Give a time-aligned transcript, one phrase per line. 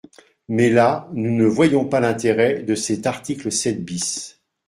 [0.47, 4.41] Mais là, nous ne voyons pas l’intérêt de cet article sept bis.